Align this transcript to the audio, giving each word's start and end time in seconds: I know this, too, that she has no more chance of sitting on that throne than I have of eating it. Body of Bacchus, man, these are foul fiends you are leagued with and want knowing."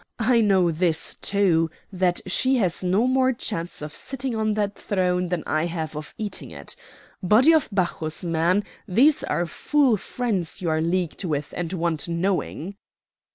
I 0.17 0.41
know 0.41 0.71
this, 0.71 1.15
too, 1.21 1.69
that 1.93 2.21
she 2.25 2.55
has 2.57 2.83
no 2.83 3.05
more 3.05 3.33
chance 3.33 3.83
of 3.83 3.93
sitting 3.93 4.35
on 4.35 4.55
that 4.55 4.73
throne 4.73 5.27
than 5.29 5.43
I 5.45 5.67
have 5.67 5.95
of 5.95 6.15
eating 6.17 6.49
it. 6.49 6.75
Body 7.21 7.53
of 7.53 7.69
Bacchus, 7.71 8.23
man, 8.23 8.63
these 8.87 9.23
are 9.23 9.45
foul 9.45 9.97
fiends 9.97 10.59
you 10.59 10.71
are 10.71 10.81
leagued 10.81 11.23
with 11.23 11.53
and 11.55 11.71
want 11.73 12.09
knowing." 12.09 12.77